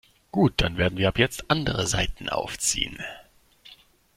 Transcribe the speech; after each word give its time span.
Gut, 0.31 0.55
dann 0.57 0.77
werden 0.77 0.97
wir 0.97 1.07
ab 1.07 1.19
jetzt 1.19 1.51
andere 1.51 1.85
Saiten 1.85 2.27
aufziehen. 2.27 3.03